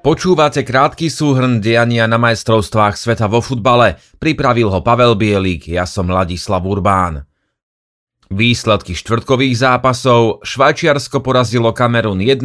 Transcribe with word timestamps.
Počúvate 0.00 0.64
krátky 0.64 1.12
súhrn 1.12 1.60
diania 1.60 2.08
na 2.08 2.16
majstrovstvách 2.16 2.96
sveta 2.96 3.28
vo 3.28 3.44
futbale. 3.44 4.00
Pripravil 4.16 4.72
ho 4.72 4.80
Pavel 4.80 5.12
Bielík, 5.12 5.68
ja 5.68 5.84
som 5.84 6.08
Ladislav 6.08 6.64
Urbán. 6.64 7.28
Výsledky 8.32 8.96
štvrtkových 8.96 9.60
zápasov 9.60 10.40
Švajčiarsko 10.40 11.20
porazilo 11.20 11.76
Kamerun 11.76 12.24
1-0, 12.24 12.40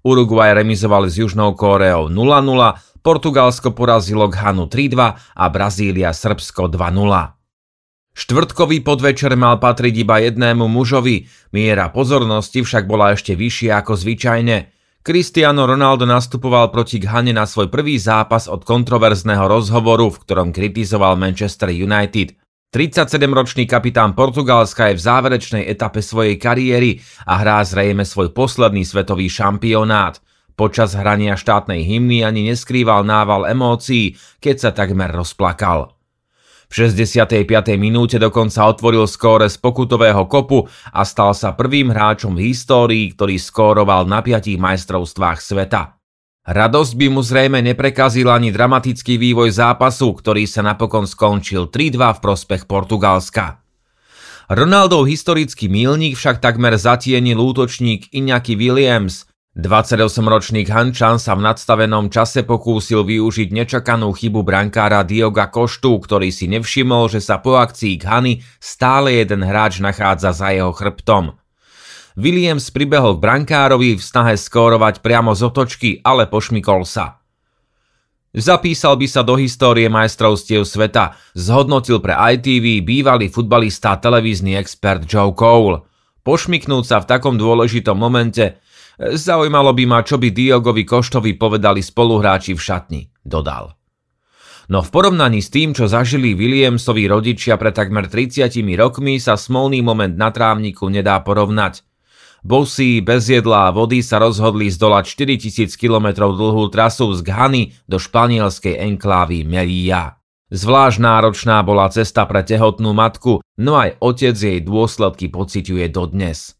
Uruguay 0.00 0.56
remizovali 0.56 1.12
s 1.12 1.20
Južnou 1.20 1.52
Kóreou 1.52 2.08
0-0, 2.08 3.04
Portugalsko 3.04 3.76
porazilo 3.76 4.32
Ghanu 4.32 4.64
3-2 4.64 4.96
a 5.36 5.44
Brazília 5.52 6.16
Srbsko 6.16 6.72
2-0. 6.72 6.88
Štvrtkový 8.16 8.80
podvečer 8.80 9.36
mal 9.36 9.60
patriť 9.60 9.94
iba 10.08 10.24
jednému 10.24 10.64
mužovi, 10.64 11.28
miera 11.52 11.92
pozornosti 11.92 12.64
však 12.64 12.88
bola 12.88 13.12
ešte 13.12 13.36
vyššia 13.36 13.76
ako 13.76 13.92
zvyčajne– 13.92 14.56
Cristiano 15.08 15.64
Ronaldo 15.64 16.04
nastupoval 16.04 16.68
proti 16.68 17.00
Ghane 17.00 17.32
na 17.32 17.48
svoj 17.48 17.72
prvý 17.72 17.96
zápas 17.96 18.44
od 18.44 18.60
kontroverzného 18.60 19.40
rozhovoru, 19.48 20.12
v 20.12 20.20
ktorom 20.20 20.52
kritizoval 20.52 21.16
Manchester 21.16 21.72
United. 21.72 22.36
37-ročný 22.68 23.64
kapitán 23.64 24.12
Portugalska 24.12 24.92
je 24.92 25.00
v 25.00 25.04
záverečnej 25.08 25.64
etape 25.64 26.04
svojej 26.04 26.36
kariéry 26.36 27.00
a 27.24 27.40
hrá 27.40 27.64
zrejme 27.64 28.04
svoj 28.04 28.36
posledný 28.36 28.84
svetový 28.84 29.32
šampionát. 29.32 30.20
Počas 30.52 30.92
hrania 30.92 31.40
štátnej 31.40 31.88
hymny 31.88 32.20
ani 32.20 32.52
neskrýval 32.52 33.00
nával 33.00 33.48
emócií, 33.48 34.12
keď 34.44 34.56
sa 34.60 34.70
takmer 34.76 35.08
rozplakal. 35.08 35.97
V 36.68 36.84
65. 36.84 37.40
minúte 37.80 38.20
dokonca 38.20 38.68
otvoril 38.68 39.08
skóre 39.08 39.48
z 39.48 39.56
pokutového 39.56 40.28
kopu 40.28 40.68
a 40.92 41.00
stal 41.08 41.32
sa 41.32 41.56
prvým 41.56 41.88
hráčom 41.88 42.36
v 42.36 42.52
histórii, 42.52 43.08
ktorý 43.16 43.40
skóroval 43.40 44.04
na 44.04 44.20
piatich 44.20 44.60
majstrovstvách 44.60 45.40
sveta. 45.40 45.96
Radosť 46.48 46.92
by 46.96 47.06
mu 47.12 47.20
zrejme 47.20 47.60
neprekazil 47.60 48.28
ani 48.32 48.48
dramatický 48.48 49.20
vývoj 49.20 49.52
zápasu, 49.52 50.16
ktorý 50.16 50.48
sa 50.48 50.64
napokon 50.64 51.04
skončil 51.04 51.68
3-2 51.68 52.16
v 52.16 52.22
prospech 52.24 52.64
Portugalska. 52.64 53.60
Ronaldov 54.48 55.04
historický 55.04 55.68
mílnik 55.68 56.16
však 56.16 56.40
takmer 56.40 56.80
zatienil 56.80 57.36
útočník 57.36 58.08
Iñaki 58.16 58.56
Williams, 58.56 59.27
28-ročný 59.58 60.70
Hančan 60.70 61.18
sa 61.18 61.34
v 61.34 61.42
nadstavenom 61.42 62.14
čase 62.14 62.46
pokúsil 62.46 63.02
využiť 63.02 63.50
nečakanú 63.50 64.14
chybu 64.14 64.46
brankára 64.46 65.02
Dioga 65.02 65.50
Koštu, 65.50 65.98
ktorý 65.98 66.30
si 66.30 66.46
nevšimol, 66.46 67.10
že 67.10 67.18
sa 67.18 67.42
po 67.42 67.58
akcii 67.58 67.98
Ghany 67.98 68.38
stále 68.62 69.18
jeden 69.18 69.42
hráč 69.42 69.82
nachádza 69.82 70.30
za 70.30 70.54
jeho 70.54 70.70
chrbtom. 70.70 71.34
Williams 72.14 72.70
pribehol 72.70 73.18
k 73.18 73.22
brankárovi 73.26 73.98
v 73.98 74.02
snahe 74.02 74.38
skórovať 74.38 75.02
priamo 75.02 75.34
z 75.34 75.50
otočky, 75.50 75.90
ale 76.06 76.30
pošmikol 76.30 76.86
sa. 76.86 77.18
Zapísal 78.30 78.94
by 78.94 79.10
sa 79.10 79.26
do 79.26 79.34
histórie 79.34 79.90
majstrovstiev 79.90 80.62
sveta, 80.62 81.18
zhodnotil 81.34 81.98
pre 81.98 82.14
ITV 82.14 82.86
bývalý 82.86 83.26
futbalista 83.26 83.98
a 83.98 83.98
televízny 83.98 84.54
expert 84.54 85.02
Joe 85.02 85.34
Cole. 85.34 85.82
Pošmiknúť 86.22 86.84
sa 86.86 87.02
v 87.02 87.10
takom 87.10 87.34
dôležitom 87.34 87.98
momente– 87.98 88.54
Zaujímalo 88.98 89.70
by 89.78 89.84
ma, 89.86 90.02
čo 90.02 90.18
by 90.18 90.34
Diogovi 90.34 90.82
Koštovi 90.82 91.38
povedali 91.38 91.78
spoluhráči 91.78 92.58
v 92.58 92.60
šatni, 92.60 93.02
dodal. 93.22 93.78
No 94.68 94.82
v 94.84 94.90
porovnaní 94.90 95.40
s 95.40 95.48
tým, 95.48 95.72
čo 95.72 95.86
zažili 95.86 96.34
Williamsovi 96.34 97.08
rodičia 97.08 97.56
pred 97.56 97.72
takmer 97.72 98.10
30 98.10 98.52
rokmi, 98.76 99.16
sa 99.16 99.38
smolný 99.38 99.80
moment 99.80 100.12
na 100.12 100.34
trávniku 100.34 100.90
nedá 100.90 101.22
porovnať. 101.22 101.86
Bosí, 102.42 102.98
bez 102.98 103.30
jedla 103.30 103.70
a 103.70 103.74
vody 103.74 104.02
sa 104.02 104.18
rozhodli 104.18 104.68
zdolať 104.68 105.04
4000 105.08 105.74
km 105.78 106.28
dlhú 106.34 106.66
trasu 106.68 107.10
z 107.14 107.22
Ghany 107.22 107.62
do 107.86 108.02
španielskej 108.02 108.82
enklávy 108.82 109.46
Melilla. 109.46 110.18
Zvlášť 110.50 110.98
náročná 111.00 111.62
bola 111.62 111.86
cesta 111.88 112.26
pre 112.26 112.42
tehotnú 112.42 112.92
matku, 112.92 113.40
no 113.62 113.72
aj 113.78 114.00
otec 114.02 114.36
jej 114.36 114.58
dôsledky 114.58 115.30
pociťuje 115.30 115.86
dodnes. 115.92 116.58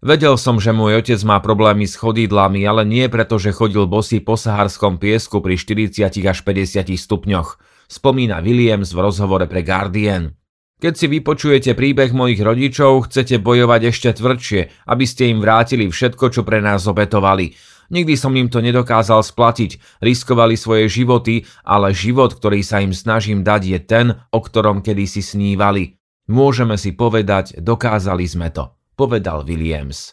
Vedel 0.00 0.40
som, 0.40 0.56
že 0.56 0.72
môj 0.72 1.04
otec 1.04 1.20
má 1.28 1.44
problémy 1.44 1.84
s 1.84 1.92
chodidlami, 1.92 2.64
ale 2.64 2.88
nie 2.88 3.04
preto, 3.12 3.36
že 3.36 3.52
chodil 3.52 3.84
bosý 3.84 4.24
po 4.24 4.32
saharskom 4.32 4.96
piesku 4.96 5.44
pri 5.44 5.60
40 5.60 6.08
až 6.24 6.40
50 6.40 6.96
stupňoch, 6.96 7.60
spomína 7.84 8.40
Williams 8.40 8.96
v 8.96 9.04
rozhovore 9.04 9.44
pre 9.44 9.60
Guardian. 9.60 10.32
Keď 10.80 10.94
si 10.96 11.04
vypočujete 11.04 11.76
príbeh 11.76 12.16
mojich 12.16 12.40
rodičov, 12.40 13.12
chcete 13.12 13.44
bojovať 13.44 13.92
ešte 13.92 14.16
tvrdšie, 14.16 14.88
aby 14.88 15.04
ste 15.04 15.36
im 15.36 15.44
vrátili 15.44 15.92
všetko, 15.92 16.32
čo 16.32 16.48
pre 16.48 16.64
nás 16.64 16.88
obetovali. 16.88 17.52
Nikdy 17.92 18.16
som 18.16 18.32
im 18.40 18.48
to 18.48 18.64
nedokázal 18.64 19.20
splatiť, 19.20 20.00
riskovali 20.00 20.56
svoje 20.56 20.88
životy, 20.88 21.44
ale 21.60 21.92
život, 21.92 22.32
ktorý 22.32 22.64
sa 22.64 22.80
im 22.80 22.96
snažím 22.96 23.44
dať, 23.44 23.62
je 23.68 23.78
ten, 23.84 24.06
o 24.32 24.40
ktorom 24.40 24.80
kedysi 24.80 25.20
snívali. 25.20 26.00
Môžeme 26.32 26.80
si 26.80 26.96
povedať, 26.96 27.60
dokázali 27.60 28.24
sme 28.24 28.48
to 28.48 28.79
povedal 29.00 29.48
Williams. 29.48 30.12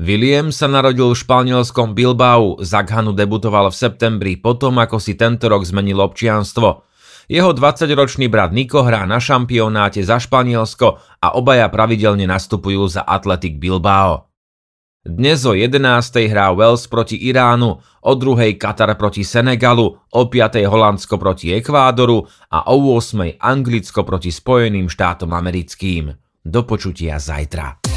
Williams 0.00 0.56
sa 0.56 0.64
narodil 0.64 1.12
v 1.12 1.20
španielskom 1.20 1.92
Bilbao, 1.92 2.56
za 2.64 2.80
Ghanu 2.80 3.12
debutoval 3.12 3.68
v 3.68 3.76
septembri 3.76 4.32
potom, 4.40 4.80
ako 4.80 4.96
si 4.96 5.12
tento 5.12 5.44
rok 5.44 5.60
zmenil 5.60 6.00
občianstvo. 6.00 6.88
Jeho 7.28 7.52
20-ročný 7.52 8.32
brat 8.32 8.56
Niko 8.56 8.80
hrá 8.80 9.04
na 9.04 9.20
šampionáte 9.20 10.00
za 10.00 10.16
Španielsko 10.16 10.98
a 11.20 11.36
obaja 11.36 11.68
pravidelne 11.68 12.24
nastupujú 12.24 12.88
za 12.88 13.04
Athletic 13.04 13.60
Bilbao. 13.60 14.32
Dnes 15.04 15.44
o 15.44 15.52
11. 15.52 15.80
hrá 16.28 16.48
Wales 16.52 16.88
proti 16.88 17.20
Iránu, 17.20 17.80
o 17.80 18.12
2. 18.16 18.56
Katar 18.56 18.96
proti 18.96 19.20
Senegalu, 19.20 19.96
o 19.96 20.22
5. 20.28 20.64
Holandsko 20.64 21.20
proti 21.20 21.52
Ekvádoru 21.56 22.24
a 22.48 22.72
o 22.72 22.96
8. 22.96 23.36
Anglicko 23.36 24.04
proti 24.04 24.32
Spojeným 24.32 24.88
štátom 24.88 25.28
americkým. 25.32 26.16
Do 26.40 26.64
počutia 26.64 27.20
zajtra. 27.20 27.89